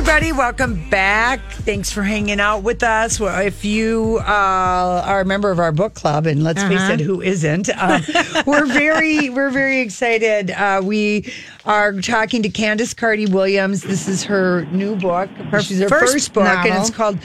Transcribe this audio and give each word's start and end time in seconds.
everybody. 0.00 0.32
Welcome 0.32 0.88
back. 0.88 1.40
Thanks 1.52 1.92
for 1.92 2.02
hanging 2.02 2.40
out 2.40 2.62
with 2.62 2.82
us. 2.82 3.20
Well, 3.20 3.38
if 3.46 3.66
you 3.66 4.18
uh, 4.22 5.02
are 5.04 5.20
a 5.20 5.24
member 5.26 5.50
of 5.50 5.58
our 5.58 5.72
book 5.72 5.92
club, 5.92 6.26
and 6.26 6.42
let's 6.42 6.62
face 6.62 6.80
Uh-huh. 6.80 6.92
it, 6.94 7.00
who 7.00 7.20
isn't? 7.20 7.68
Um, 7.76 8.02
we're 8.46 8.64
very, 8.64 9.28
we're 9.30 9.50
very 9.50 9.80
excited. 9.80 10.52
Uh, 10.52 10.80
we 10.82 11.30
are 11.66 11.92
talking 12.00 12.42
to 12.44 12.48
Candice 12.48 12.96
Carty 12.96 13.26
Williams. 13.26 13.82
This 13.82 14.08
is 14.08 14.24
her 14.24 14.64
new 14.72 14.96
book. 14.96 15.28
Her 15.28 15.60
She's 15.60 15.80
her 15.80 15.88
first 15.90 16.12
first, 16.14 16.32
book, 16.32 16.46
and 16.46 16.74
it's 16.80 16.88
called. 16.88 17.18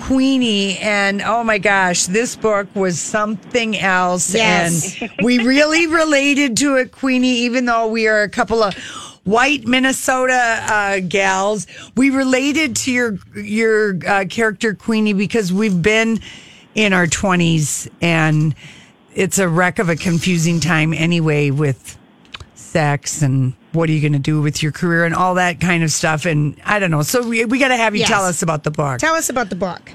Queenie 0.00 0.76
and 0.78 1.22
oh 1.22 1.44
my 1.44 1.56
gosh, 1.56 2.06
this 2.06 2.34
book 2.36 2.66
was 2.74 2.98
something 3.00 3.78
else. 3.78 4.34
Yes. 4.34 5.00
And 5.00 5.10
we 5.22 5.38
really 5.38 5.86
related 6.00 6.56
to 6.58 6.76
it, 6.76 6.90
Queenie, 6.92 7.28
even 7.28 7.64
though 7.64 7.86
we 7.86 8.06
are 8.08 8.22
a 8.22 8.28
couple 8.28 8.62
of 8.62 8.74
white 9.24 9.66
Minnesota 9.66 10.64
uh, 10.68 11.00
gals. 11.06 11.66
We 11.96 12.10
related 12.10 12.76
to 12.76 12.92
your 12.92 13.18
your 13.34 13.98
uh, 14.06 14.24
character 14.28 14.74
Queenie 14.74 15.12
because 15.12 15.52
we've 15.52 15.80
been 15.82 16.20
in 16.74 16.92
our 16.92 17.06
twenties, 17.06 17.88
and 18.00 18.54
it's 19.14 19.38
a 19.38 19.48
wreck 19.48 19.78
of 19.78 19.88
a 19.88 19.96
confusing 19.96 20.60
time 20.60 20.92
anyway 20.94 21.50
with 21.50 21.96
sex 22.54 23.22
and 23.22 23.54
what 23.72 23.88
are 23.88 23.92
you 23.92 24.00
going 24.00 24.12
to 24.12 24.18
do 24.18 24.40
with 24.40 24.62
your 24.62 24.72
career 24.72 25.04
and 25.04 25.14
all 25.14 25.34
that 25.34 25.60
kind 25.60 25.82
of 25.84 25.90
stuff. 25.90 26.26
And 26.26 26.56
I 26.64 26.78
don't 26.80 26.90
know. 26.90 27.02
So 27.02 27.26
we, 27.28 27.44
we 27.44 27.58
got 27.58 27.68
to 27.68 27.76
have 27.76 27.94
you 27.94 28.00
Yes. 28.00 28.08
tell 28.08 28.24
us 28.24 28.42
about 28.42 28.64
the 28.64 28.70
book. 28.72 28.98
Tell 28.98 29.14
us 29.14 29.28
about 29.28 29.48
the 29.50 29.56
book. 29.56 29.92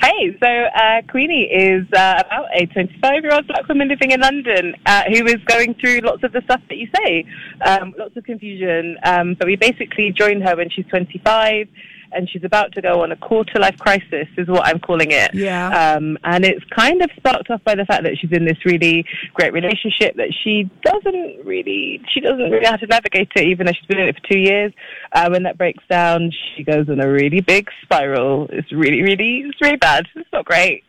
Hey, 0.00 0.36
so 0.40 0.46
uh, 0.46 1.02
Queenie 1.10 1.44
is 1.44 1.86
uh, 1.92 2.22
about 2.26 2.48
a 2.54 2.66
25 2.66 3.22
year 3.22 3.32
old 3.32 3.46
black 3.46 3.66
woman 3.68 3.88
living 3.88 4.10
in 4.10 4.20
London 4.20 4.74
uh, 4.84 5.04
who 5.04 5.24
is 5.26 5.36
going 5.46 5.74
through 5.74 6.00
lots 6.00 6.22
of 6.22 6.32
the 6.32 6.42
stuff 6.42 6.60
that 6.68 6.76
you 6.76 6.88
say, 6.94 7.24
um, 7.64 7.94
lots 7.98 8.16
of 8.16 8.24
confusion. 8.24 8.98
Um, 9.04 9.34
but 9.38 9.46
we 9.46 9.56
basically 9.56 10.12
joined 10.12 10.42
her 10.42 10.56
when 10.56 10.68
she's 10.70 10.86
25 10.86 11.68
and 12.16 12.28
she's 12.28 12.44
about 12.44 12.72
to 12.72 12.82
go 12.82 13.02
on 13.02 13.12
a 13.12 13.16
quarter 13.16 13.58
life 13.58 13.78
crisis, 13.78 14.26
is 14.36 14.48
what 14.48 14.66
I'm 14.66 14.80
calling 14.80 15.10
it. 15.10 15.34
Yeah. 15.34 15.68
Um, 15.68 16.18
and 16.24 16.44
it's 16.44 16.64
kind 16.76 17.02
of 17.02 17.10
sparked 17.16 17.50
off 17.50 17.62
by 17.64 17.74
the 17.74 17.84
fact 17.84 18.04
that 18.04 18.16
she's 18.18 18.32
in 18.32 18.44
this 18.44 18.64
really 18.64 19.04
great 19.34 19.52
relationship 19.52 20.16
that 20.16 20.32
she 20.42 20.70
doesn't 20.82 21.44
really, 21.44 22.02
she 22.12 22.20
doesn't 22.20 22.38
really 22.38 22.60
know 22.60 22.70
how 22.70 22.76
to 22.76 22.86
navigate 22.86 23.28
it, 23.36 23.46
even 23.46 23.66
though 23.66 23.72
she's 23.72 23.86
been 23.86 23.98
in 23.98 24.08
it 24.08 24.16
for 24.16 24.32
two 24.32 24.38
years. 24.38 24.72
Uh, 25.12 25.28
when 25.28 25.42
that 25.42 25.58
breaks 25.58 25.84
down, 25.88 26.32
she 26.56 26.64
goes 26.64 26.88
on 26.88 27.00
a 27.00 27.10
really 27.10 27.40
big 27.40 27.68
spiral. 27.82 28.48
It's 28.50 28.72
really, 28.72 29.02
really, 29.02 29.44
it's 29.46 29.60
really 29.60 29.76
bad. 29.76 30.06
It's 30.14 30.28
not 30.32 30.44
great. 30.44 30.84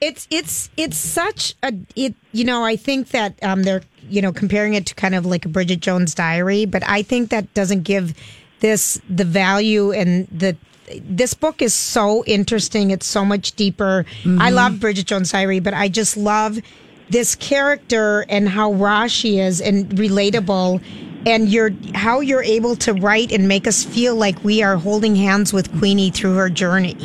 It's 0.00 0.26
it's 0.30 0.70
it's 0.78 0.96
such 0.96 1.54
a 1.62 1.74
it 1.94 2.14
you 2.32 2.44
know 2.44 2.64
I 2.64 2.76
think 2.76 3.08
that 3.08 3.38
um 3.42 3.64
they're 3.64 3.82
you 4.08 4.22
know 4.22 4.32
comparing 4.32 4.72
it 4.72 4.86
to 4.86 4.94
kind 4.94 5.14
of 5.14 5.26
like 5.26 5.44
a 5.44 5.48
Bridget 5.50 5.80
Jones 5.80 6.14
Diary, 6.14 6.64
but 6.64 6.82
I 6.86 7.02
think 7.02 7.28
that 7.30 7.52
doesn't 7.52 7.82
give 7.82 8.14
this 8.60 9.00
the 9.08 9.24
value 9.24 9.92
and 9.92 10.26
the 10.28 10.56
this 11.02 11.34
book 11.34 11.62
is 11.62 11.72
so 11.72 12.24
interesting. 12.24 12.90
It's 12.90 13.06
so 13.06 13.24
much 13.24 13.52
deeper. 13.52 14.04
I 14.08 14.28
mm-hmm. 14.28 14.54
love 14.54 14.80
Bridget 14.80 15.06
Jones 15.06 15.30
Diary, 15.30 15.60
but 15.60 15.72
I 15.74 15.88
just 15.88 16.16
love 16.16 16.58
this 17.08 17.34
character 17.34 18.24
and 18.28 18.48
how 18.48 18.72
raw 18.72 19.06
she 19.06 19.38
is 19.38 19.60
and 19.60 19.88
relatable 19.90 20.82
and 21.26 21.48
you're 21.48 21.72
how 21.94 22.20
you're 22.20 22.42
able 22.42 22.76
to 22.76 22.94
write 22.94 23.30
and 23.32 23.46
make 23.46 23.66
us 23.66 23.84
feel 23.84 24.14
like 24.14 24.42
we 24.42 24.62
are 24.62 24.76
holding 24.76 25.14
hands 25.16 25.52
with 25.52 25.70
Queenie 25.78 26.10
through 26.10 26.34
her 26.36 26.48
journey. 26.48 26.96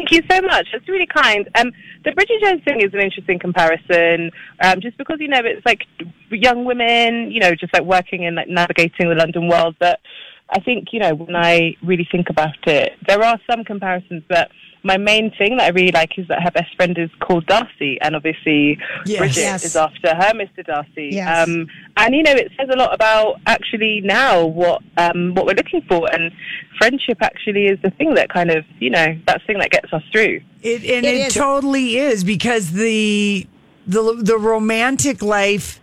Thank 0.00 0.12
you 0.12 0.22
so 0.30 0.40
much. 0.40 0.66
That's 0.72 0.88
really 0.88 1.06
kind. 1.06 1.46
Um, 1.56 1.72
the 2.06 2.12
Bridget 2.12 2.40
Jones 2.42 2.64
thing 2.64 2.80
is 2.80 2.94
an 2.94 3.00
interesting 3.00 3.38
comparison, 3.38 4.30
um, 4.64 4.80
just 4.80 4.96
because 4.96 5.18
you 5.20 5.28
know 5.28 5.42
it's 5.44 5.64
like 5.66 5.82
young 6.30 6.64
women, 6.64 7.30
you 7.30 7.38
know, 7.38 7.54
just 7.54 7.74
like 7.74 7.82
working 7.82 8.24
and 8.24 8.34
like 8.34 8.48
navigating 8.48 9.10
the 9.10 9.14
London 9.14 9.46
world. 9.46 9.76
But 9.78 10.00
I 10.48 10.60
think 10.60 10.94
you 10.94 11.00
know 11.00 11.14
when 11.14 11.36
I 11.36 11.76
really 11.82 12.08
think 12.10 12.30
about 12.30 12.66
it, 12.66 12.92
there 13.06 13.22
are 13.22 13.38
some 13.50 13.62
comparisons. 13.62 14.22
But 14.26 14.50
my 14.82 14.96
main 14.96 15.30
thing 15.36 15.56
that 15.58 15.64
I 15.64 15.68
really 15.68 15.92
like 15.92 16.18
is 16.18 16.26
that 16.28 16.42
her 16.42 16.50
best 16.50 16.74
friend 16.76 16.96
is 16.98 17.10
called 17.20 17.46
Darcy, 17.46 18.00
and 18.00 18.16
obviously 18.16 18.78
Yes. 19.06 19.18
Bridget 19.18 19.40
Yes. 19.40 19.64
is 19.64 19.76
after 19.76 20.08
her 20.14 20.32
Mr. 20.34 20.64
Darcy. 20.64 21.10
Yes. 21.12 21.48
Um, 21.48 21.66
and 21.96 22.14
you 22.14 22.22
know, 22.22 22.32
it 22.32 22.50
says 22.58 22.68
a 22.72 22.76
lot 22.76 22.94
about 22.94 23.40
actually 23.46 24.00
now 24.02 24.44
what 24.44 24.82
um, 24.96 25.34
what 25.34 25.46
we're 25.46 25.54
looking 25.54 25.82
for, 25.88 26.08
and 26.12 26.32
friendship 26.78 27.18
actually 27.22 27.66
is 27.66 27.78
the 27.82 27.90
thing 27.90 28.14
that 28.14 28.28
kind 28.30 28.50
of 28.50 28.64
you 28.78 28.90
know 28.90 29.18
that 29.26 29.42
thing 29.46 29.58
that 29.58 29.70
gets 29.70 29.92
us 29.92 30.02
through. 30.12 30.40
It, 30.62 30.82
and 30.84 31.04
It 31.06 31.14
it, 31.14 31.26
is. 31.28 31.34
totally 31.34 31.96
is 31.96 32.24
because 32.24 32.72
the 32.72 33.46
the 33.86 34.14
the 34.22 34.38
romantic 34.38 35.22
life 35.22 35.79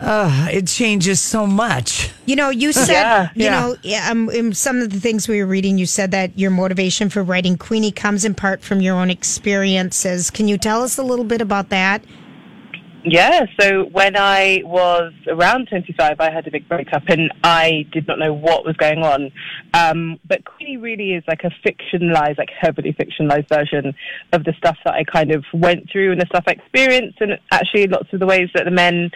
uh 0.00 0.48
it 0.52 0.66
changes 0.66 1.20
so 1.20 1.46
much. 1.46 2.10
You 2.26 2.36
know, 2.36 2.50
you 2.50 2.72
said, 2.72 2.92
Yeah. 2.92 3.28
you 3.34 3.44
Yeah. 3.44 3.50
know, 3.60 3.76
yeah, 3.82 4.10
um, 4.10 4.28
in 4.30 4.52
some 4.52 4.80
of 4.80 4.90
the 4.90 5.00
things 5.00 5.26
we 5.28 5.40
were 5.40 5.46
reading, 5.46 5.78
you 5.78 5.86
said 5.86 6.10
that 6.10 6.36
your 6.38 6.50
motivation 6.50 7.08
for 7.08 7.22
writing 7.22 7.56
Queenie 7.56 7.92
comes 7.92 8.24
in 8.24 8.34
part 8.34 8.62
from 8.62 8.80
your 8.80 8.96
own 8.96 9.10
experiences. 9.10 10.30
Can 10.30 10.48
you 10.48 10.58
tell 10.58 10.82
us 10.82 10.98
a 10.98 11.02
little 11.02 11.24
bit 11.24 11.40
about 11.40 11.70
that? 11.70 12.02
Yeah, 13.08 13.46
so 13.60 13.84
when 13.84 14.16
I 14.16 14.62
was 14.64 15.12
around 15.28 15.68
25, 15.68 16.18
I 16.18 16.28
had 16.28 16.48
a 16.48 16.50
big 16.50 16.68
breakup 16.68 17.04
and 17.06 17.32
I 17.44 17.86
did 17.92 18.08
not 18.08 18.18
know 18.18 18.32
what 18.32 18.66
was 18.66 18.76
going 18.76 19.04
on. 19.04 19.30
Um, 19.74 20.18
but 20.26 20.44
Queenie 20.44 20.76
really 20.78 21.12
is 21.12 21.22
like 21.28 21.44
a 21.44 21.52
fictionalized, 21.64 22.36
like 22.36 22.50
heavily 22.50 22.92
fictionalized 22.92 23.48
version 23.48 23.94
of 24.32 24.42
the 24.42 24.54
stuff 24.54 24.76
that 24.84 24.94
I 24.94 25.04
kind 25.04 25.30
of 25.30 25.44
went 25.54 25.88
through 25.88 26.10
and 26.10 26.20
the 26.20 26.26
stuff 26.26 26.44
I 26.48 26.52
experienced, 26.52 27.20
and 27.20 27.38
actually 27.52 27.86
lots 27.86 28.12
of 28.12 28.18
the 28.18 28.26
ways 28.26 28.48
that 28.54 28.64
the 28.64 28.72
men 28.72 29.12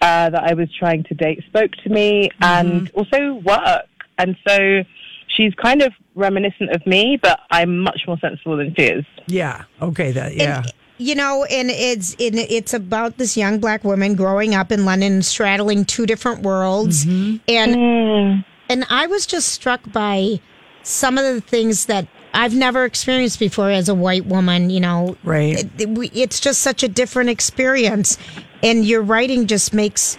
uh, 0.00 0.30
that 0.30 0.42
I 0.42 0.54
was 0.54 0.68
trying 0.74 1.04
to 1.04 1.14
date 1.14 1.44
spoke 1.46 1.70
to 1.84 1.90
me 1.90 2.30
and 2.42 2.90
also 2.90 3.34
work. 3.34 3.86
And 4.18 4.36
so 4.48 4.82
she's 5.28 5.54
kind 5.54 5.82
of 5.82 5.92
reminiscent 6.16 6.70
of 6.70 6.84
me, 6.86 7.18
but 7.22 7.38
I'm 7.52 7.78
much 7.78 8.00
more 8.08 8.18
sensible 8.18 8.56
than 8.56 8.74
she 8.74 8.82
is. 8.82 9.04
Yeah. 9.28 9.64
Okay. 9.80 10.10
That. 10.10 10.34
Yeah. 10.34 10.64
And, 10.64 10.72
you 10.98 11.14
know, 11.14 11.44
and 11.44 11.70
it's 11.70 12.14
it, 12.18 12.34
it's 12.34 12.74
about 12.74 13.16
this 13.18 13.36
young 13.36 13.58
black 13.60 13.84
woman 13.84 14.14
growing 14.14 14.54
up 14.54 14.70
in 14.72 14.84
London, 14.84 15.22
straddling 15.22 15.84
two 15.84 16.06
different 16.06 16.42
worlds, 16.42 17.04
mm-hmm. 17.04 17.36
and 17.48 17.74
mm. 17.76 18.44
and 18.68 18.84
I 18.90 19.06
was 19.06 19.26
just 19.26 19.48
struck 19.48 19.80
by 19.92 20.40
some 20.82 21.18
of 21.18 21.24
the 21.24 21.40
things 21.40 21.86
that 21.86 22.06
I've 22.34 22.54
never 22.54 22.84
experienced 22.84 23.38
before 23.38 23.70
as 23.70 23.88
a 23.88 23.94
white 23.94 24.26
woman. 24.26 24.70
You 24.70 24.80
know, 24.80 25.16
Right. 25.24 25.58
It- 25.58 25.70
it- 25.78 25.88
we- 25.88 26.10
it's 26.14 26.40
just 26.40 26.60
such 26.60 26.82
a 26.82 26.88
different 26.88 27.30
experience, 27.30 28.18
and 28.62 28.84
your 28.84 29.02
writing 29.02 29.46
just 29.46 29.72
makes 29.72 30.18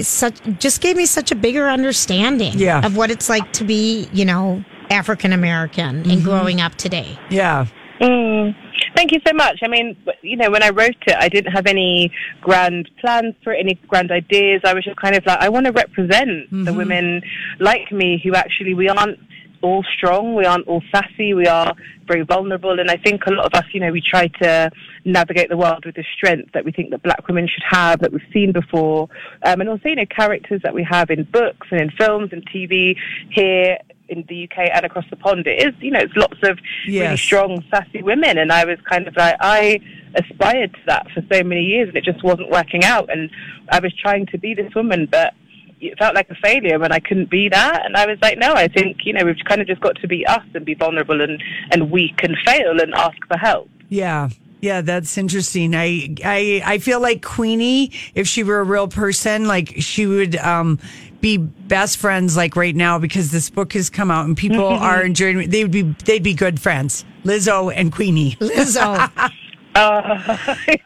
such 0.00 0.34
just 0.58 0.80
gave 0.80 0.96
me 0.96 1.06
such 1.06 1.30
a 1.30 1.34
bigger 1.36 1.68
understanding 1.68 2.54
Yeah. 2.58 2.84
of 2.84 2.96
what 2.96 3.10
it's 3.10 3.28
like 3.28 3.52
to 3.54 3.64
be, 3.64 4.08
you 4.12 4.24
know, 4.24 4.64
African 4.90 5.32
American 5.32 5.86
and 5.88 6.06
mm-hmm. 6.06 6.24
growing 6.24 6.60
up 6.60 6.74
today. 6.74 7.18
yeah. 7.30 7.66
Mm. 8.00 8.54
Thank 8.94 9.10
you 9.12 9.20
so 9.26 9.32
much. 9.34 9.58
I 9.62 9.68
mean, 9.68 9.96
you 10.22 10.36
know, 10.36 10.50
when 10.50 10.62
I 10.62 10.70
wrote 10.70 10.96
it, 11.06 11.16
I 11.18 11.28
didn't 11.28 11.52
have 11.52 11.66
any 11.66 12.12
grand 12.40 12.88
plans 13.00 13.34
for 13.42 13.52
it, 13.52 13.58
any 13.58 13.74
grand 13.88 14.12
ideas. 14.12 14.60
I 14.64 14.72
was 14.72 14.84
just 14.84 14.96
kind 14.96 15.16
of 15.16 15.26
like, 15.26 15.40
I 15.40 15.48
want 15.48 15.66
to 15.66 15.72
represent 15.72 16.50
the 16.50 16.72
women 16.72 17.22
like 17.58 17.90
me 17.90 18.20
who 18.22 18.34
actually 18.34 18.74
we 18.74 18.88
aren't 18.88 19.18
all 19.62 19.82
strong, 19.96 20.34
we 20.34 20.44
aren't 20.44 20.68
all 20.68 20.82
sassy, 20.92 21.32
we 21.32 21.46
are 21.46 21.74
very 22.06 22.22
vulnerable. 22.22 22.78
And 22.78 22.90
I 22.90 22.96
think 22.98 23.22
a 23.26 23.32
lot 23.32 23.46
of 23.46 23.54
us, 23.54 23.64
you 23.72 23.80
know, 23.80 23.90
we 23.90 24.02
try 24.02 24.28
to 24.42 24.70
navigate 25.04 25.48
the 25.48 25.56
world 25.56 25.84
with 25.86 25.96
the 25.96 26.04
strength 26.16 26.52
that 26.52 26.64
we 26.64 26.70
think 26.70 26.90
that 26.90 27.02
black 27.02 27.26
women 27.26 27.48
should 27.48 27.64
have, 27.68 28.00
that 28.00 28.12
we've 28.12 28.22
seen 28.32 28.52
before, 28.52 29.08
um, 29.42 29.60
and 29.60 29.68
also, 29.68 29.88
you 29.88 29.96
know, 29.96 30.06
characters 30.06 30.60
that 30.62 30.74
we 30.74 30.86
have 30.88 31.10
in 31.10 31.24
books 31.24 31.66
and 31.70 31.80
in 31.80 31.90
films 31.98 32.30
and 32.32 32.46
TV 32.48 32.96
here 33.30 33.78
in 34.08 34.24
the 34.28 34.44
UK 34.44 34.70
and 34.72 34.84
across 34.84 35.04
the 35.10 35.16
pond. 35.16 35.46
It 35.46 35.66
is, 35.66 35.74
you 35.80 35.90
know, 35.90 36.00
it's 36.00 36.16
lots 36.16 36.38
of 36.42 36.58
really 36.86 37.16
strong, 37.16 37.64
sassy 37.70 38.02
women, 38.02 38.38
and 38.38 38.52
I 38.52 38.64
was 38.64 38.78
kind 38.88 39.08
of 39.08 39.16
like, 39.16 39.36
I 39.40 39.80
aspired 40.14 40.74
to 40.74 40.80
that 40.86 41.06
for 41.12 41.22
so 41.32 41.42
many 41.42 41.62
years, 41.62 41.88
and 41.88 41.96
it 41.96 42.04
just 42.04 42.22
wasn't 42.22 42.50
working 42.50 42.84
out. 42.84 43.10
And 43.10 43.30
I 43.70 43.80
was 43.80 43.94
trying 43.94 44.26
to 44.26 44.38
be 44.38 44.54
this 44.54 44.74
woman, 44.74 45.08
but 45.10 45.34
it 45.80 45.98
felt 45.98 46.14
like 46.14 46.30
a 46.30 46.34
failure 46.36 46.78
when 46.78 46.92
I 46.92 46.98
couldn't 46.98 47.30
be 47.30 47.48
that. 47.48 47.84
And 47.84 47.96
I 47.96 48.06
was 48.06 48.18
like, 48.22 48.38
no, 48.38 48.54
I 48.54 48.68
think 48.68 48.98
you 49.04 49.12
know 49.12 49.24
we've 49.24 49.36
kind 49.46 49.60
of 49.60 49.66
just 49.66 49.80
got 49.80 49.96
to 49.96 50.08
be 50.08 50.26
us 50.26 50.44
and 50.54 50.64
be 50.64 50.74
vulnerable 50.74 51.20
and 51.20 51.42
and 51.70 51.90
weak 51.90 52.22
and 52.22 52.36
fail 52.44 52.80
and 52.80 52.94
ask 52.94 53.16
for 53.26 53.36
help. 53.36 53.68
Yeah. 53.88 54.28
Yeah, 54.60 54.80
that's 54.80 55.18
interesting. 55.18 55.74
I, 55.74 56.14
I 56.24 56.62
I 56.64 56.78
feel 56.78 56.98
like 56.98 57.22
Queenie, 57.22 57.92
if 58.14 58.26
she 58.26 58.42
were 58.42 58.60
a 58.60 58.64
real 58.64 58.88
person, 58.88 59.46
like 59.46 59.74
she 59.80 60.06
would 60.06 60.36
um 60.36 60.78
be 61.24 61.38
best 61.38 61.96
friends 61.96 62.36
like 62.36 62.54
right 62.54 62.76
now 62.76 62.98
because 62.98 63.30
this 63.30 63.48
book 63.48 63.72
has 63.72 63.88
come 63.88 64.10
out 64.10 64.26
and 64.26 64.36
people 64.36 64.62
are 64.66 65.02
enjoying 65.02 65.40
it. 65.40 65.50
They 65.50 65.64
would 65.64 65.72
be 65.72 65.80
they'd 66.04 66.22
be 66.22 66.34
good 66.34 66.60
friends. 66.60 67.02
Lizzo 67.24 67.72
and 67.74 67.90
Queenie. 67.90 68.32
Lizzo. 68.40 69.10
Uh, 69.76 70.36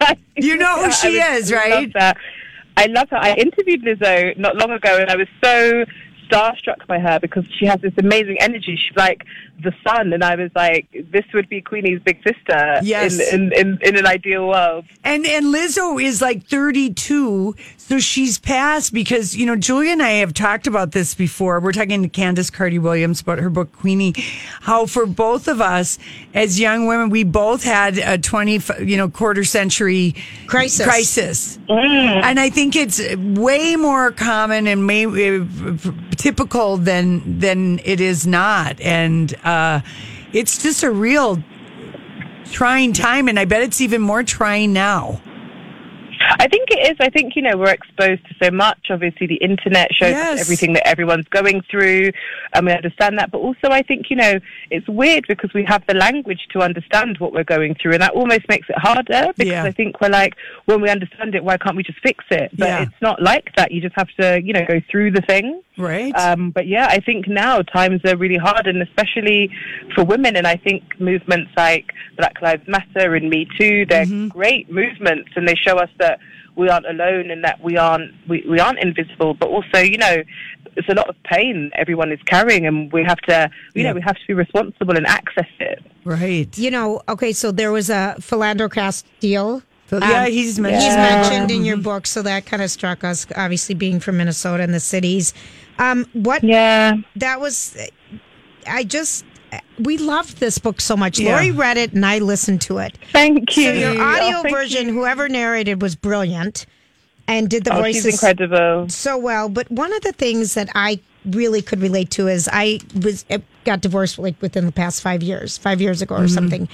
You 0.37 0.57
know 0.57 0.83
who 0.83 0.91
she 0.91 1.21
I 1.21 1.35
is, 1.35 1.51
love 1.53 1.61
right? 1.61 1.93
that. 1.93 2.17
I 2.79 2.87
love 2.87 3.11
her. 3.11 3.19
I 3.19 3.35
interviewed 3.35 3.83
Lizzo 3.83 4.35
not 4.39 4.57
long 4.57 4.71
ago, 4.71 4.97
and 4.97 5.11
I 5.11 5.17
was 5.17 5.29
so 5.45 5.85
starstruck 6.29 6.87
by 6.87 6.99
her 6.99 7.19
because 7.21 7.45
she 7.59 7.67
has 7.67 7.81
this 7.81 7.93
amazing 7.99 8.37
energy. 8.41 8.77
She's 8.77 8.97
like 8.97 9.25
the 9.63 9.73
sun, 9.87 10.13
and 10.13 10.23
I 10.23 10.37
was 10.37 10.51
like, 10.55 10.87
this 11.11 11.25
would 11.35 11.49
be 11.49 11.61
Queenie's 11.61 12.01
big 12.01 12.23
sister. 12.23 12.81
Yes. 12.83 13.19
In 13.33 13.53
in, 13.53 13.53
in, 13.53 13.79
in 13.83 13.97
an 13.97 14.07
ideal 14.07 14.47
world. 14.49 14.85
And 15.05 15.27
and 15.27 15.47
Lizzo 15.47 16.03
is 16.03 16.23
like 16.23 16.47
32, 16.47 17.55
so 17.77 17.99
she's 17.99 18.39
past 18.39 18.93
because 18.93 19.37
you 19.37 19.47
know 19.47 19.57
Julia 19.57 19.93
and 19.93 20.03
I 20.03 20.11
have 20.11 20.35
talked 20.35 20.67
about 20.67 20.93
this 20.93 21.15
before. 21.15 21.61
We're 21.61 21.73
talking 21.73 22.03
to 22.03 22.09
Candice 22.09 22.53
Carty 22.53 22.79
Williams 22.79 23.21
about 23.21 23.39
her 23.39 23.51
book 23.51 23.73
Queenie, 23.73 24.15
how 24.61 24.87
for 24.87 25.07
both 25.07 25.49
of 25.49 25.61
us 25.61 25.99
as 26.35 26.61
young 26.61 26.87
women, 26.87 27.11
we 27.11 27.25
both 27.25 27.65
had 27.65 27.99
a 27.99 28.19
20 28.19 28.61
you 28.85 28.97
know 28.97 29.09
quarter 29.09 29.45
century 29.45 30.15
Crisis. 30.47 30.87
crisis, 30.87 31.59
and 31.69 32.39
I 32.39 32.51
think 32.51 32.77
it's 32.77 33.01
way 33.17 33.77
more 33.77 34.13
common 34.13 34.67
and 34.67 34.87
may, 34.87 35.07
uh, 35.07 35.45
typical 36.19 36.77
than 36.77 37.39
than 37.41 37.81
it 37.85 38.01
is 38.01 38.27
not, 38.27 38.79
and 38.81 39.35
uh, 39.45 39.81
it's 40.33 40.63
just 40.63 40.83
a 40.83 40.91
real 40.91 41.43
trying 42.53 42.93
time, 42.93 43.29
and 43.29 43.39
I 43.39 43.45
bet 43.47 43.63
it's 43.63 43.81
even 43.81 44.01
more 44.03 44.23
trying 44.23 44.73
now. 44.73 45.21
I 46.41 46.47
think 46.49 46.69
it 46.71 46.91
is. 46.91 46.97
I 47.01 47.09
think, 47.11 47.37
you 47.37 47.43
know, 47.43 47.57
we're 47.57 47.71
exposed 47.71 48.27
to 48.29 48.35
so 48.45 48.51
much. 48.51 48.79
Obviously, 48.91 49.27
the 49.27 49.37
internet 49.37 49.89
shows 49.95 50.11
Yes. 50.11 50.41
everything 50.41 50.73
that 50.75 50.87
everyone's 50.87 51.27
going 51.29 51.63
through, 51.71 52.11
and 52.53 52.67
we 52.67 52.73
understand 52.73 53.19
that. 53.19 53.31
But 53.31 53.39
also, 53.39 53.69
I 53.71 53.83
think, 53.83 54.11
you 54.11 54.17
know, 54.17 54.39
it's 54.71 54.87
weird 54.89 55.25
because 55.29 55.55
we 55.55 55.65
have 55.65 55.83
the 55.87 55.95
language 55.95 56.41
to 56.53 56.61
understand 56.61 57.17
what 57.19 57.33
we're 57.33 57.45
going 57.45 57.77
through, 57.81 57.93
and 57.95 58.03
that 58.03 58.13
almost 58.13 58.49
makes 58.49 58.69
it 58.69 58.77
harder 58.79 59.33
because 59.37 59.53
Yeah. 59.53 59.65
I 59.65 59.71
think 59.73 60.01
we're 60.01 60.09
like, 60.11 60.35
when 60.67 60.81
we 60.81 60.91
understand 60.91 61.35
it, 61.35 61.45
why 61.45 61.57
can't 61.57 61.77
we 61.77 61.83
just 61.83 62.01
fix 62.01 62.25
it? 62.31 62.51
But 62.59 62.69
Yeah. 62.69 62.83
it's 62.83 63.01
not 63.03 63.23
like 63.23 63.51
that. 63.57 63.71
You 63.73 63.81
just 63.81 63.95
have 63.97 64.09
to, 64.21 64.41
you 64.43 64.53
know, 64.53 64.65
go 64.67 64.81
through 64.91 65.13
the 65.13 65.23
thing. 65.23 65.63
Right. 65.79 66.15
Um, 66.17 66.51
but 66.51 66.67
yeah, 66.67 66.89
I 66.91 66.99
think 66.99 67.29
now 67.29 67.63
times 67.63 68.01
are 68.05 68.17
really 68.17 68.37
hard, 68.37 68.67
and 68.67 68.83
especially 68.83 69.51
for 69.95 70.05
women. 70.05 70.37
And 70.37 70.47
I 70.47 70.57
think 70.57 70.83
movements 71.01 71.53
like 71.57 71.93
Black 72.17 72.43
Lives 72.43 72.67
Matter 72.67 73.15
and 73.15 73.31
Me 73.31 73.47
Too, 73.59 73.87
they're 73.87 74.05
mm-hmm. 74.05 74.29
great 74.29 74.71
movements, 74.71 75.31
and 75.37 75.47
they 75.47 75.55
show 75.55 75.77
us 75.79 75.91
that 75.99 76.19
we 76.57 76.69
aren't 76.69 76.87
alone 76.87 77.31
and 77.31 77.45
that 77.45 77.63
we 77.63 77.77
aren't 77.77 78.13
we, 78.29 78.45
we 78.51 78.59
aren't 78.59 78.81
invisible. 78.81 79.35
But 79.35 79.49
also, 79.49 79.79
you 79.79 79.97
know, 79.97 80.17
it's 80.77 80.89
a 80.89 80.95
lot 80.95 81.09
of 81.09 81.17
pain 81.23 81.71
everyone 81.75 82.11
is 82.13 82.21
carrying, 82.27 82.67
and 82.67 82.93
we 82.93 83.05
have 83.05 83.19
to, 83.23 83.49
you 83.75 83.83
Yeah. 83.83 83.91
know, 83.91 83.95
we 83.95 84.01
have 84.03 84.17
to 84.17 84.27
be 84.27 84.35
responsible 84.35 84.97
and 84.97 85.07
access 85.07 85.49
it. 85.61 85.83
right. 86.05 86.57
You 86.59 86.71
know, 86.71 87.03
okay, 87.09 87.33
so 87.33 87.53
there 87.53 87.71
was 87.71 87.89
a 87.89 88.17
Philando 88.19 88.71
Castile. 88.71 89.63
So, 89.89 89.97
um, 89.97 90.03
yeah, 90.03 90.27
he's 90.27 90.59
mentioned. 90.59 90.83
He's 90.83 90.97
mentioned 90.97 91.51
in 91.51 91.65
your 91.65 91.77
mm-hmm. 91.77 91.85
book, 91.85 92.07
so 92.07 92.21
that 92.23 92.45
kind 92.45 92.63
of 92.63 92.71
struck 92.71 93.05
us, 93.05 93.27
obviously 93.37 93.75
being 93.75 94.01
from 94.01 94.19
Minnesota 94.19 94.63
and 94.63 94.75
the 94.75 94.81
cities. 94.81 95.33
Um, 95.79 96.07
what 96.13 96.43
Yeah. 96.43 96.97
that 97.17 97.41
was, 97.41 97.77
I 98.67 98.85
just, 98.85 99.25
we 99.79 99.97
loved 99.99 100.39
this 100.39 100.59
book 100.59 100.81
so 100.81 100.97
much. 100.97 101.19
Yeah. 101.19 101.33
Lori 101.33 101.51
read 101.53 101.77
it 101.77 101.93
and 101.93 102.05
I 102.05 102.19
listened 102.19 102.61
to 102.63 102.79
it. 102.79 102.99
Thank 103.13 103.57
you. 103.57 103.65
So 103.65 103.73
your 103.73 103.91
Oh, 103.99 104.05
audio 104.05 104.43
thank 104.43 104.55
version, 104.55 104.89
you. 104.89 104.93
whoever 104.95 105.29
narrated 105.29 105.81
was 105.81 105.95
brilliant 105.97 106.67
and 107.27 107.49
did 107.49 107.65
the 107.65 107.75
Oh, 107.75 107.79
voices 107.81 108.15
incredible. 108.23 108.89
so 108.89 109.17
well. 109.17 109.49
But 109.49 109.71
one 109.71 109.93
of 109.93 110.03
the 110.03 110.13
things 110.13 110.55
that 110.55 110.69
I 110.75 110.99
really 111.25 111.61
could 111.63 111.81
relate 111.81 112.11
to 112.11 112.27
is 112.29 112.49
I 112.53 112.81
was 113.03 113.25
got 113.65 113.81
divorced 113.83 114.19
like 114.19 114.41
within 114.41 114.65
the 114.67 114.73
past 114.73 115.03
five 115.03 115.23
years, 115.23 115.59
five 115.59 115.81
years 115.81 116.01
ago 116.01 116.15
or 116.15 116.19
Mm-hmm. 116.21 116.29
something, 116.29 116.69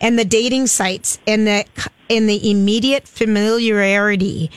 and 0.00 0.18
the 0.18 0.24
dating 0.24 0.66
sites 0.66 1.18
and 1.28 1.46
the 1.46 1.64
and 2.08 2.28
the 2.28 2.50
immediate 2.50 3.06
familiarity 3.06 4.50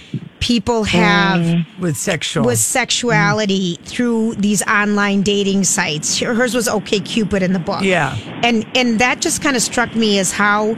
people 0.43 0.83
have 0.83 1.39
mm. 1.39 1.79
with 1.79 1.95
sexual. 1.95 2.45
with 2.45 2.59
sexuality 2.59 3.77
mm. 3.77 3.85
through 3.85 4.35
these 4.35 4.61
online 4.67 5.21
dating 5.21 5.63
sites. 5.63 6.19
Hers 6.19 6.53
was 6.53 6.67
OK 6.67 6.99
Cupid 6.99 7.41
in 7.41 7.53
the 7.53 7.59
book. 7.59 7.81
Yeah. 7.81 8.17
And 8.43 8.67
and 8.75 8.99
that 8.99 9.21
just 9.21 9.41
kind 9.41 9.55
of 9.55 9.61
struck 9.61 9.95
me 9.95 10.19
as 10.19 10.33
how 10.33 10.75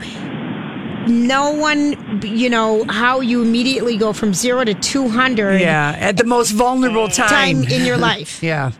no 1.07 1.51
one, 1.51 2.21
you 2.23 2.49
know, 2.49 2.85
how 2.85 3.21
you 3.21 3.41
immediately 3.41 3.97
go 3.97 4.13
from 4.13 4.33
0 4.33 4.65
to 4.65 4.73
200 4.73 5.59
yeah, 5.59 5.95
at 5.99 6.17
the 6.17 6.23
most 6.23 6.51
vulnerable 6.51 7.07
time. 7.07 7.63
time 7.63 7.63
in 7.63 7.85
your 7.85 7.97
life. 7.97 8.41
yeah. 8.43 8.71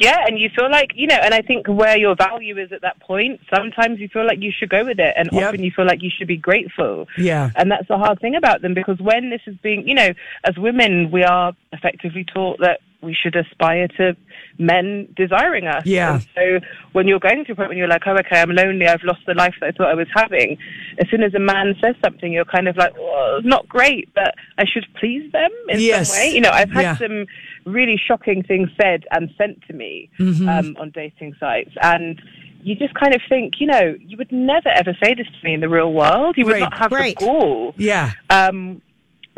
Yeah, 0.00 0.24
and 0.26 0.38
you 0.38 0.48
feel 0.54 0.70
like, 0.70 0.92
you 0.94 1.06
know, 1.06 1.16
and 1.16 1.34
I 1.34 1.42
think 1.42 1.66
where 1.66 1.96
your 1.96 2.14
value 2.14 2.58
is 2.58 2.72
at 2.72 2.82
that 2.82 3.00
point, 3.00 3.40
sometimes 3.52 4.00
you 4.00 4.08
feel 4.08 4.26
like 4.26 4.40
you 4.40 4.52
should 4.56 4.68
go 4.68 4.84
with 4.84 4.98
it, 4.98 5.14
and 5.16 5.28
Yep. 5.32 5.42
often 5.42 5.62
you 5.62 5.70
feel 5.70 5.86
like 5.86 6.02
you 6.02 6.10
should 6.10 6.28
be 6.28 6.36
grateful. 6.36 7.08
Yeah. 7.16 7.50
And 7.56 7.70
that's 7.70 7.88
the 7.88 7.98
hard 7.98 8.20
thing 8.20 8.34
about 8.34 8.62
them 8.62 8.74
because 8.74 8.98
when 9.00 9.30
this 9.30 9.42
is 9.46 9.56
being, 9.62 9.86
you 9.88 9.94
know, 9.94 10.10
as 10.44 10.56
women, 10.56 11.10
we 11.10 11.24
are 11.24 11.52
effectively 11.72 12.24
taught 12.24 12.58
that 12.60 12.80
we 13.00 13.14
should 13.14 13.36
aspire 13.36 13.86
to 13.96 14.16
men 14.58 15.06
desiring 15.16 15.66
us. 15.66 15.86
Yeah. 15.86 16.14
And 16.14 16.26
so 16.34 16.66
when 16.92 17.06
you're 17.06 17.20
going 17.20 17.44
to 17.44 17.52
a 17.52 17.54
point 17.54 17.68
when 17.68 17.78
you're 17.78 17.86
like, 17.86 18.02
oh, 18.06 18.16
okay, 18.18 18.40
I'm 18.40 18.50
lonely, 18.50 18.86
I've 18.88 19.04
lost 19.04 19.20
the 19.26 19.34
life 19.34 19.54
that 19.60 19.66
I 19.68 19.70
thought 19.70 19.86
I 19.88 19.94
was 19.94 20.08
having, 20.14 20.58
as 20.98 21.08
soon 21.08 21.22
as 21.22 21.32
a 21.34 21.38
man 21.38 21.76
says 21.82 21.94
something, 22.02 22.32
you're 22.32 22.44
kind 22.44 22.66
of 22.66 22.76
like, 22.76 22.94
well, 22.96 23.36
it's 23.36 23.46
not 23.46 23.68
great, 23.68 24.12
but 24.14 24.34
I 24.58 24.64
should 24.66 24.84
please 24.98 25.30
them 25.32 25.50
in 25.68 25.78
Yes. 25.80 26.12
some 26.12 26.18
way. 26.20 26.30
You 26.34 26.40
know, 26.40 26.50
I've 26.50 26.70
had 26.70 26.82
Yeah. 26.82 26.96
some 26.96 27.26
really 27.66 28.00
shocking 28.04 28.42
things 28.42 28.68
said 28.80 29.04
and 29.12 29.30
sent 29.38 29.62
to 29.68 29.72
me 29.74 30.10
Mm-hmm. 30.18 30.48
um, 30.48 30.76
on 30.80 30.90
dating 30.90 31.34
sites. 31.38 31.70
And 31.82 32.20
you 32.62 32.74
just 32.74 32.94
kind 32.94 33.14
of 33.14 33.20
think, 33.28 33.60
you 33.60 33.68
know, 33.68 33.94
you 34.00 34.16
would 34.16 34.32
never 34.32 34.68
ever 34.70 34.96
say 35.00 35.14
this 35.14 35.26
to 35.28 35.44
me 35.44 35.54
in 35.54 35.60
the 35.60 35.68
real 35.68 35.92
world. 35.92 36.34
You 36.36 36.46
would 36.46 36.54
Right, 36.54 36.60
not 36.60 36.76
have 36.76 36.90
right. 36.90 37.16
the 37.16 37.24
gall. 37.26 37.74
Yeah. 37.76 38.10
Um, 38.28 38.82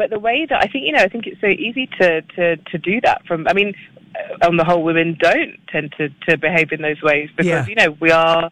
but 0.01 0.09
the 0.09 0.19
way 0.19 0.47
that 0.49 0.59
I 0.63 0.67
think, 0.67 0.87
you 0.87 0.93
know, 0.93 1.03
I 1.03 1.09
think 1.09 1.27
it's 1.27 1.43
so 1.43 1.47
easy 1.47 1.87
to, 2.01 2.23
to, 2.23 2.57
to 2.57 2.79
do 2.79 3.03
that 3.03 3.27
from, 3.27 3.47
I 3.47 3.53
mean, 3.53 3.75
uh, 4.15 4.49
on 4.49 4.57
the 4.57 4.65
whole, 4.65 4.83
women 4.83 5.15
don't 5.21 5.57
tend 5.69 5.93
to, 5.99 6.09
to 6.27 6.39
behave 6.39 6.73
in 6.73 6.81
those 6.81 7.03
ways 7.03 7.29
because, 7.37 7.47
Yeah. 7.47 7.67
you 7.67 7.75
know, 7.75 7.91
we 8.01 8.11
are 8.11 8.51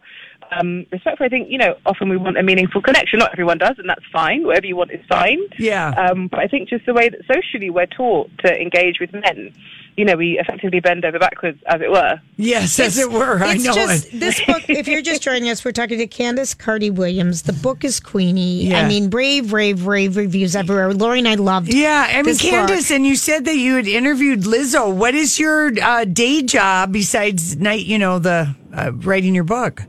um, 0.51 0.85
respectful. 0.91 1.25
I 1.25 1.29
think, 1.29 1.49
you 1.49 1.57
know, 1.57 1.75
often 1.85 2.09
we 2.09 2.17
want 2.17 2.37
a 2.37 2.43
meaningful 2.43 2.81
connection. 2.81 3.19
Not 3.19 3.31
everyone 3.33 3.57
does, 3.57 3.75
and 3.77 3.89
that's 3.89 4.05
fine. 4.11 4.45
Whatever 4.45 4.67
you 4.67 4.75
want 4.75 4.91
is 4.91 5.01
fine. 5.07 5.39
Yeah. 5.57 5.89
Um, 5.89 6.27
but 6.27 6.39
I 6.39 6.47
think 6.47 6.69
just 6.69 6.85
the 6.85 6.93
way 6.93 7.09
that 7.09 7.19
socially 7.31 7.69
we're 7.69 7.85
taught 7.85 8.29
to 8.45 8.59
engage 8.59 8.99
with 8.99 9.13
men, 9.13 9.53
you 9.97 10.05
know, 10.05 10.15
we 10.15 10.39
effectively 10.39 10.79
bend 10.79 11.03
over 11.03 11.19
backwards, 11.19 11.59
as 11.67 11.81
it 11.81 11.91
were. 11.91 12.21
yes, 12.37 12.79
as 12.79 12.97
it 12.97 13.11
were. 13.11 13.43
I 13.43 13.55
It's 13.55 13.65
know 13.65 13.73
just 13.73 14.13
it. 14.13 14.19
this 14.19 14.39
book. 14.45 14.63
If 14.69 14.87
you're 14.87 15.01
just 15.01 15.21
joining 15.21 15.49
us, 15.49 15.65
we're 15.65 15.71
talking 15.73 15.97
to 15.97 16.07
Candice 16.07 16.57
Carty 16.57 16.89
Williams. 16.89 17.41
The 17.41 17.53
book 17.53 17.83
is 17.83 17.99
Queenie. 17.99 18.67
Yeah. 18.67 18.79
I 18.79 18.87
mean, 18.87 19.09
brave, 19.09 19.49
brave, 19.49 19.83
brave 19.83 20.15
reviews 20.15 20.55
everywhere. 20.55 20.93
Lori 20.93 21.19
and 21.19 21.27
I 21.27 21.35
loved. 21.35 21.69
It. 21.69 21.75
Yeah, 21.75 22.07
I 22.09 22.13
mean, 22.15 22.25
this 22.25 22.41
book. 22.41 22.51
Candice, 22.51 22.95
and 22.95 23.05
you 23.05 23.15
said 23.17 23.43
that 23.45 23.55
you 23.57 23.75
had 23.75 23.87
interviewed 23.87 24.41
Lizzo. 24.43 24.93
What 24.95 25.15
is 25.15 25.37
your 25.37 25.71
uh, 25.81 26.05
day 26.05 26.43
job 26.43 26.93
besides 26.93 27.57
night? 27.57 27.85
You 27.85 27.99
know, 27.99 28.19
the 28.19 28.55
uh, 28.73 28.91
writing 28.93 29.35
your 29.35 29.43
book. 29.43 29.83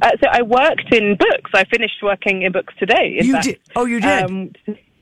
Uh, 0.00 0.10
so 0.22 0.28
I 0.30 0.42
worked 0.42 0.92
in 0.94 1.16
books. 1.16 1.50
I 1.54 1.64
finished 1.64 2.02
working 2.02 2.42
in 2.42 2.52
books 2.52 2.74
today. 2.78 3.16
in 3.18 3.26
You 3.26 3.32
fact. 3.32 3.44
did- 3.46 3.60
oh, 3.76 3.84
you 3.84 4.00
did? 4.00 4.22
Um, 4.24 4.52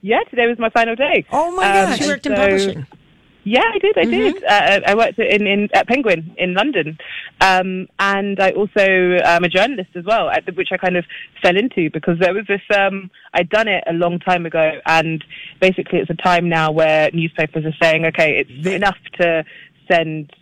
yeah, 0.02 0.20
today 0.30 0.46
was 0.46 0.58
my 0.58 0.70
final 0.70 0.96
day. 0.96 1.24
Oh 1.30 1.50
my 1.54 1.66
Um, 1.66 1.90
gosh! 1.90 2.00
You 2.00 2.06
worked 2.08 2.26
in 2.26 2.32
so- 2.34 2.38
publishing. 2.42 2.86
Yeah, 3.42 3.62
I 3.74 3.78
did. 3.78 3.96
I 3.96 4.02
Mm-hmm. 4.04 4.10
did. 4.10 4.44
Uh, 4.44 4.80
I 4.86 4.94
worked 4.94 5.18
in, 5.18 5.46
in 5.46 5.68
at 5.72 5.88
Penguin 5.88 6.34
in 6.36 6.52
London, 6.52 6.98
um, 7.40 7.88
and 7.98 8.38
I 8.38 8.50
also 8.50 8.82
am 9.24 9.44
a 9.44 9.48
journalist 9.48 9.88
as 9.94 10.04
well, 10.04 10.28
at 10.28 10.44
the, 10.44 10.52
which 10.52 10.68
I 10.72 10.76
kind 10.76 10.94
of 10.98 11.06
fell 11.42 11.56
into 11.56 11.88
because 11.90 12.18
there 12.18 12.34
was 12.34 12.44
this. 12.48 12.60
Um, 12.76 13.10
I'd 13.32 13.48
done 13.48 13.66
it 13.66 13.82
a 13.86 13.94
long 13.94 14.18
time 14.18 14.44
ago, 14.44 14.72
and 14.84 15.24
basically 15.58 16.00
it's 16.00 16.10
a 16.10 16.14
time 16.22 16.50
now 16.50 16.70
where 16.70 17.08
newspapers 17.14 17.64
are 17.64 17.74
saying, 17.82 18.04
okay, 18.06 18.40
it's 18.40 18.50
They- 18.64 18.74
enough 18.74 18.98
to 19.20 19.42
send 19.90 20.34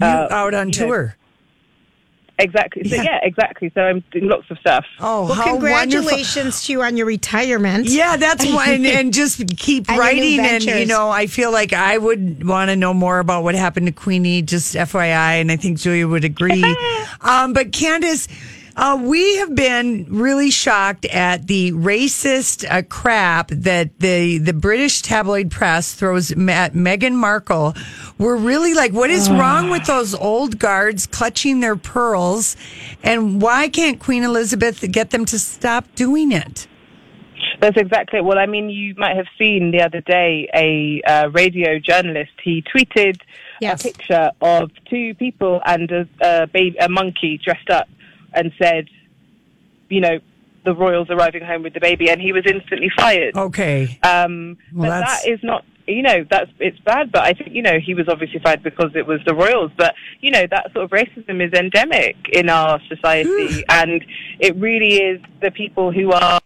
You 0.00 0.06
uh, 0.08 0.26
out 0.32 0.52
on 0.52 0.70
you 0.72 0.80
know, 0.80 0.86
tour. 0.86 1.16
Exactly. 2.42 2.88
So 2.88 2.96
Yeah. 2.96 3.02
yeah, 3.04 3.18
exactly. 3.22 3.70
So 3.74 3.80
I'm 3.82 4.02
doing 4.10 4.26
lots 4.28 4.50
of 4.50 4.58
stuff. 4.58 4.84
Oh, 5.00 5.26
Well, 5.26 5.34
how 5.34 5.44
wonderful. 5.56 5.70
congratulations 6.08 6.64
to 6.66 6.72
you 6.72 6.82
on 6.82 6.96
your 6.96 7.06
retirement. 7.06 7.86
Yeah, 7.88 8.16
that's 8.16 8.44
why, 8.44 8.70
and, 8.70 8.86
and 8.86 9.14
just 9.22 9.42
keep 9.56 9.88
And 9.88 9.98
writing. 9.98 10.40
And 10.40 10.64
you 10.64 10.86
know, 10.86 11.08
I 11.08 11.26
feel 11.28 11.52
like 11.52 11.72
I 11.72 11.96
would 11.96 12.46
want 12.46 12.70
to 12.70 12.76
know 12.76 12.92
more 12.92 13.18
about 13.20 13.44
what 13.44 13.54
happened 13.54 13.86
to 13.86 13.92
Queenie. 13.92 14.42
Just 14.42 14.74
FYI, 14.74 15.40
and 15.40 15.50
I 15.52 15.56
think 15.56 15.78
Julia 15.78 16.08
would 16.08 16.24
agree. 16.24 16.62
um, 17.20 17.52
but 17.52 17.70
Candice. 17.70 18.28
Uh, 18.74 18.98
we 19.02 19.36
have 19.36 19.54
been 19.54 20.06
really 20.08 20.50
shocked 20.50 21.04
at 21.06 21.46
the 21.46 21.72
racist 21.72 22.64
uh, 22.70 22.82
crap 22.88 23.48
that 23.48 23.98
the 24.00 24.38
the 24.38 24.52
British 24.52 25.02
tabloid 25.02 25.50
press 25.50 25.94
throws 25.94 26.30
at 26.32 26.72
Meghan 26.72 27.14
Markle. 27.14 27.74
We're 28.18 28.36
really 28.36 28.72
like, 28.72 28.92
what 28.92 29.10
is 29.10 29.30
wrong 29.30 29.68
with 29.68 29.84
those 29.84 30.14
old 30.14 30.58
guards 30.58 31.06
clutching 31.06 31.60
their 31.60 31.76
pearls, 31.76 32.56
and 33.02 33.42
why 33.42 33.68
can't 33.68 34.00
Queen 34.00 34.22
Elizabeth 34.22 34.90
get 34.90 35.10
them 35.10 35.24
to 35.26 35.38
stop 35.38 35.94
doing 35.94 36.32
it? 36.32 36.66
That's 37.60 37.76
exactly 37.76 38.20
it. 38.20 38.24
Well, 38.24 38.38
I 38.38 38.46
mean, 38.46 38.70
you 38.70 38.94
might 38.96 39.16
have 39.16 39.26
seen 39.38 39.70
the 39.70 39.82
other 39.82 40.00
day 40.00 40.48
a 40.54 41.02
uh, 41.08 41.28
radio 41.30 41.78
journalist. 41.78 42.32
He 42.42 42.62
tweeted 42.62 43.20
Yes. 43.60 43.80
a 43.80 43.88
picture 43.92 44.30
of 44.40 44.72
two 44.90 45.14
people 45.14 45.60
and 45.64 45.88
a, 45.92 46.08
a, 46.20 46.46
baby, 46.48 46.76
a 46.78 46.88
monkey 46.88 47.38
dressed 47.38 47.70
up, 47.70 47.86
and 48.34 48.52
said, 48.60 48.88
"You 49.88 50.00
know, 50.00 50.18
the 50.64 50.74
royals 50.74 51.08
arriving 51.10 51.44
home 51.44 51.62
with 51.62 51.74
the 51.74 51.80
baby," 51.80 52.10
and 52.10 52.20
he 52.20 52.32
was 52.32 52.44
instantly 52.46 52.90
fired. 52.96 53.36
Okay. 53.36 53.98
Um, 54.02 54.56
Well, 54.72 54.90
but 54.90 55.00
that's- 55.00 55.24
that 55.24 55.30
is 55.30 55.40
not 55.42 55.64
you 55.86 56.02
know, 56.02 56.24
that's 56.30 56.50
it's 56.60 56.78
bad. 56.80 57.10
But 57.10 57.22
I 57.22 57.32
think 57.32 57.52
you 57.52 57.62
know 57.62 57.78
he 57.78 57.94
was 57.94 58.08
obviously 58.08 58.38
fired 58.38 58.62
because 58.62 58.92
it 58.94 59.06
was 59.06 59.20
the 59.26 59.34
royals. 59.34 59.70
But 59.76 59.94
you 60.20 60.30
know 60.30 60.46
that 60.50 60.72
sort 60.72 60.84
of 60.84 60.90
racism 60.90 61.44
is 61.44 61.52
endemic 61.52 62.16
in 62.32 62.48
our 62.48 62.80
society, 62.88 63.64
and 63.68 64.04
it 64.38 64.54
really 64.56 64.94
is 64.96 65.20
the 65.40 65.50
people 65.50 65.90
who 65.92 66.12
are. 66.12 66.40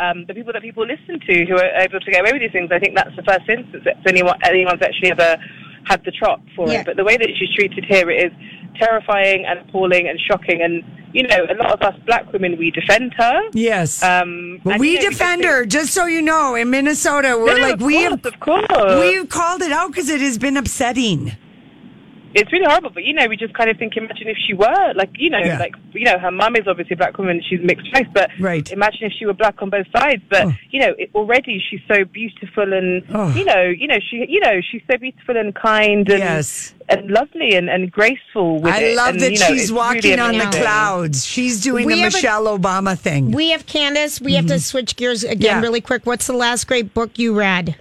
Um, 0.00 0.26
the 0.26 0.34
people 0.34 0.52
that 0.52 0.62
people 0.62 0.86
listen 0.86 1.18
to 1.18 1.44
who 1.46 1.56
are 1.56 1.70
able 1.80 1.98
to 1.98 2.10
get 2.12 2.20
away 2.20 2.30
with 2.32 2.40
these 2.40 2.52
things, 2.52 2.70
I 2.70 2.78
think 2.78 2.94
that's 2.94 3.16
the 3.16 3.22
first 3.24 3.48
instance 3.48 3.82
that 3.84 3.96
anyone, 4.06 4.38
anyone's 4.44 4.80
actually 4.80 5.10
ever 5.10 5.36
had 5.88 6.04
the 6.04 6.10
trot 6.10 6.40
for 6.54 6.68
Yeah. 6.68 6.80
it. 6.80 6.86
But 6.86 6.96
the 6.96 7.04
way 7.04 7.16
that 7.16 7.28
she's 7.38 7.52
treated 7.54 7.84
here 7.84 8.10
it 8.10 8.26
is 8.26 8.32
terrifying 8.78 9.44
and 9.46 9.58
appalling 9.60 10.08
and 10.08 10.18
shocking. 10.20 10.62
And, 10.62 10.84
you 11.12 11.22
know, 11.26 11.46
a 11.48 11.54
lot 11.54 11.72
of 11.72 11.82
us 11.82 11.98
black 12.06 12.32
women, 12.32 12.56
we 12.58 12.70
defend 12.70 13.14
her. 13.18 13.40
Yes. 13.52 14.02
Um, 14.02 14.60
Well, 14.64 14.78
we 14.78 14.94
know, 14.96 15.00
defend 15.02 15.44
her, 15.44 15.64
just 15.64 15.92
so 15.92 16.06
you 16.06 16.22
know. 16.22 16.54
In 16.54 16.70
Minnesota, 16.70 17.36
we're 17.38 17.56
No, 17.58 17.62
like 17.68 17.80
we 17.80 17.94
course, 17.94 18.10
have 18.10 18.26
of 18.26 18.40
course. 18.40 19.00
we've 19.00 19.28
called 19.28 19.62
it 19.62 19.72
out 19.72 19.88
because 19.88 20.08
it 20.08 20.20
has 20.20 20.38
been 20.38 20.56
upsetting. 20.56 21.32
It's 22.34 22.52
really 22.52 22.66
horrible. 22.66 22.90
But 22.90 23.04
you 23.04 23.14
know, 23.14 23.26
we 23.26 23.36
just 23.36 23.54
kind 23.54 23.70
of 23.70 23.78
think, 23.78 23.96
imagine 23.96 24.28
if 24.28 24.36
she 24.46 24.52
were 24.54 24.92
like, 24.94 25.10
you 25.16 25.30
know, 25.30 25.38
Yeah. 25.38 25.58
like 25.58 25.74
you 25.94 26.04
know, 26.04 26.18
her 26.18 26.30
mum 26.30 26.56
is 26.56 26.66
obviously 26.68 26.94
a 26.94 26.96
black 26.98 27.16
woman. 27.18 27.42
She's 27.48 27.60
mixed 27.62 27.86
race, 27.94 28.06
but 28.12 28.30
Right. 28.38 28.70
imagine 28.70 29.04
if 29.04 29.12
she 29.18 29.24
were 29.24 29.32
black 29.32 29.60
on 29.62 29.70
both 29.70 29.86
sides. 29.96 30.22
But 30.28 30.46
Oh. 30.46 30.52
you 30.70 30.80
know, 30.80 30.94
it, 30.98 31.10
already 31.14 31.62
she's 31.70 31.80
so 31.90 32.04
beautiful 32.04 32.72
and 32.72 33.02
Oh. 33.14 33.32
you 33.34 33.44
know, 33.44 33.62
you 33.62 33.86
know, 33.86 33.98
she, 34.10 34.26
you 34.28 34.40
know, 34.40 34.60
she's 34.70 34.82
so 34.90 34.98
beautiful 34.98 35.36
and 35.38 35.54
kind 35.54 36.08
and 36.10 36.18
Yes. 36.18 36.74
and 36.90 37.10
lovely 37.10 37.54
and, 37.54 37.70
and 37.70 37.90
graceful. 37.90 38.60
With 38.60 38.74
I 38.74 38.80
it. 38.82 38.96
love 38.96 39.14
and, 39.14 39.20
that 39.20 39.32
you 39.32 39.38
know, 39.40 39.46
she's 39.46 39.72
walking 39.72 40.02
really 40.18 40.20
on 40.20 40.38
the 40.38 40.56
clouds. 40.56 41.24
She's 41.26 41.62
doing 41.62 41.86
We 41.86 41.94
the 41.94 42.00
have 42.02 42.12
a- 42.12 42.16
Michelle 42.16 42.58
Obama 42.58 42.96
thing. 42.96 43.30
We 43.32 43.50
have 43.50 43.64
Candice. 43.66 44.20
We 44.20 44.34
have 44.34 44.46
to 44.46 44.60
switch 44.60 44.96
gears 44.96 45.24
again 45.24 45.40
Yeah. 45.56 45.60
really 45.62 45.80
quick. 45.80 46.04
What's 46.04 46.26
the 46.26 46.34
last 46.34 46.66
great 46.68 46.92
book 46.92 47.18
you 47.18 47.36
read? 47.36 47.74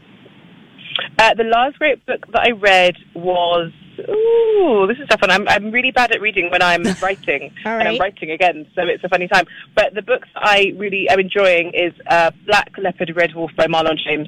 Uh, 1.20 1.34
the 1.34 1.44
last 1.44 1.78
great 1.80 2.04
book 2.06 2.26
that 2.32 2.42
I 2.42 2.52
read 2.52 2.96
was. 3.14 3.72
Ooh, 4.00 4.86
this 4.88 4.98
is 5.00 5.08
tough 5.10 5.22
one. 5.22 5.32
I'm, 5.32 5.48
I'm 5.48 5.72
really 5.72 5.92
bad 5.92 6.12
at 6.12 6.22
reading 6.22 6.50
when 6.52 6.62
I'm 6.62 6.84
writing. 7.02 7.54
All 7.66 7.74
And 7.80 7.88
I'm 7.88 7.98
writing 8.00 8.32
again, 8.32 8.66
so 8.76 8.84
it's 8.84 9.04
a 9.04 9.10
funny 9.10 9.28
time. 9.28 9.46
But 9.76 9.94
the 9.94 10.02
books 10.02 10.28
I 10.36 10.74
really 10.78 11.08
am 11.10 11.20
enjoying 11.20 11.72
is 11.74 11.94
uh, 12.10 12.32
Black 12.46 12.72
Leopard 12.78 13.12
Red 13.16 13.34
Wolf 13.36 13.52
by 13.58 13.68
Marlon 13.68 13.98
James. 14.04 14.28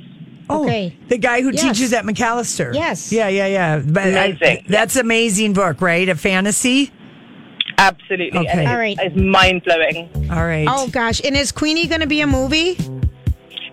Oh, 0.51 0.63
Okay. 0.63 0.97
the 1.09 1.17
guy 1.17 1.41
who 1.41 1.51
Yes. 1.51 1.61
teaches 1.61 1.93
at 1.93 2.05
Macalester. 2.05 2.73
Yes. 2.73 3.11
Yeah, 3.11 3.27
yeah, 3.27 3.45
yeah. 3.47 3.79
But 3.85 4.05
I- 4.05 4.25
Amazing. 4.25 4.65
that's 4.67 4.95
amazing 4.95 5.53
book, 5.53 5.79
right? 5.81 6.09
A 6.09 6.15
fantasy. 6.15 6.91
Absolutely. 7.77 8.39
Okay. 8.39 8.47
And 8.49 8.59
All 8.67 8.73
it's, 8.79 8.79
right. 8.79 8.97
it's 8.99 9.15
mind 9.15 9.63
blowing. 9.63 10.09
All 10.31 10.43
right. 10.45 10.67
Oh 10.69 10.87
gosh, 10.89 11.21
and 11.23 11.35
is 11.37 11.51
Queenie 11.51 11.87
going 11.87 12.01
to 12.01 12.07
be 12.07 12.19
a 12.21 12.27
movie? 12.27 12.77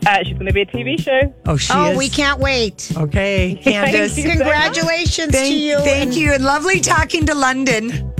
Uh, 0.06 0.22
she's 0.22 0.34
going 0.34 0.46
to 0.46 0.52
be 0.52 0.62
a 0.62 0.66
TV 0.66 1.00
show. 1.00 1.34
oh, 1.46 1.56
she 1.56 1.72
oh, 1.74 1.90
is. 1.90 1.98
we 1.98 2.08
can't 2.08 2.38
wait. 2.38 2.92
Okay, 2.96 3.60
Candice. 3.64 4.16
you. 4.16 4.22
so 4.22 4.28
Congratulations 4.30 5.32
Thank, 5.32 5.48
to 5.52 5.58
you. 5.58 5.78
thank 5.80 6.02
and- 6.10 6.14
you, 6.14 6.32
and 6.32 6.44
lovely 6.44 6.80
talking 6.80 7.26
to 7.26 7.34
London. 7.34 8.12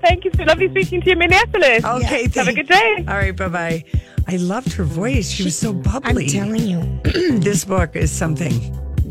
Thank 0.00 0.24
you. 0.24 0.30
So 0.36 0.44
lovely 0.44 0.68
speaking 0.70 1.00
to 1.00 1.06
you 1.06 1.12
in 1.12 1.18
Minneapolis. 1.18 1.84
Okay, 1.84 2.28
Have 2.34 2.46
a 2.48 2.52
good 2.52 2.68
day. 2.68 3.04
All 3.08 3.14
right, 3.16 3.34
bye 3.34 3.48
bye. 3.48 3.84
I 4.28 4.36
loved 4.36 4.72
her 4.74 4.84
voice. 4.84 5.28
She 5.28 5.42
was 5.44 5.58
so 5.58 5.72
bubbly. 5.72 6.26
I'm 6.26 6.30
telling 6.30 6.66
you. 6.66 7.00
this 7.40 7.64
book 7.64 7.96
is 7.96 8.12
something. 8.12 8.52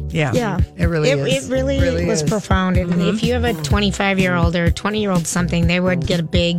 Yeah, 0.10 0.32
Yeah. 0.34 0.62
it 0.78 0.86
really 0.86 1.10
it, 1.10 1.20
is. 1.20 1.50
It 1.50 1.54
really, 1.54 2.06
was 2.06 2.22
is. 2.22 2.24
Mm-hmm. 2.24 2.30
profound. 2.30 2.78
And 2.78 3.02
if 3.02 3.24
you 3.24 3.34
have 3.34 3.44
a 3.44 3.54
25 3.64 4.20
year 4.20 4.36
old 4.36 4.56
or 4.56 4.72
20 4.72 5.02
year 5.02 5.12
old 5.12 5.28
something, 5.28 5.68
they 5.68 5.82
would 5.82 6.08
get 6.08 6.22
a 6.22 6.24
big 6.24 6.54